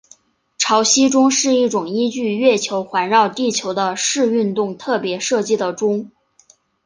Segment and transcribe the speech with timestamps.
[0.57, 6.09] 潮汐钟是一种依据月球环绕地球的视运动特别设计的钟。